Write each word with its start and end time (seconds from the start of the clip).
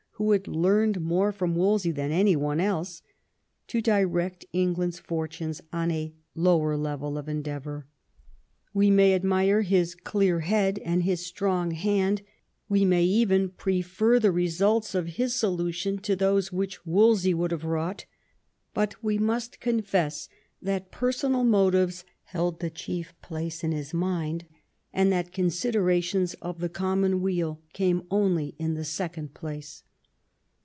who 0.21 0.33
had 0.33 0.47
learned 0.47 1.01
more 1.01 1.31
from 1.31 1.55
Wolsey 1.55 1.89
than 1.89 2.11
any 2.11 2.35
one 2.35 2.59
else, 2.59 3.01
to 3.65 3.81
direct 3.81 4.45
England's 4.53 4.99
fortunes 4.99 5.61
on 5.73 5.89
a 5.89 6.13
lower 6.35 6.77
level 6.77 7.17
of 7.17 7.27
endeavour. 7.27 7.87
We 8.71 8.91
may 8.91 9.15
admire 9.15 9.63
his 9.63 9.95
clear 9.95 10.41
head 10.41 10.77
and 10.85 11.01
his 11.01 11.25
strong 11.25 11.71
hand; 11.71 12.21
we 12.69 12.85
may 12.85 13.03
even 13.03 13.49
prefer 13.49 14.19
the 14.19 14.31
results 14.31 14.93
of 14.93 15.07
his 15.17 15.33
solution 15.33 15.97
to 16.01 16.15
those 16.15 16.51
which 16.51 16.85
Wolsey 16.85 17.33
would 17.33 17.49
have 17.49 17.63
wrought; 17.65 18.05
but 18.75 19.03
we 19.03 19.17
must 19.17 19.59
confess 19.59 20.29
that 20.61 20.91
personal 20.91 21.43
motives 21.43 22.05
held 22.25 22.59
the 22.59 22.69
chief 22.69 23.15
place 23.23 23.63
in 23.63 23.71
his 23.71 23.91
mind, 23.91 24.45
and 24.93 25.11
that 25.11 25.31
considerations 25.33 26.35
of 26.43 26.59
the 26.59 26.69
common 26.69 27.21
weal 27.21 27.59
came 27.73 28.03
only 28.11 28.53
in 28.59 28.75
the 28.75 28.85
second 28.85 29.33
place. 29.33 29.81